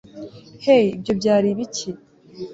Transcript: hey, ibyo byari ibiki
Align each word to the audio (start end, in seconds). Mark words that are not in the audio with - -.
hey, 0.65 0.83
ibyo 0.97 1.13
byari 1.19 1.47
ibiki 1.53 1.89